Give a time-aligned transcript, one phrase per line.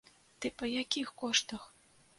[0.45, 1.73] Ды па якіх коштах!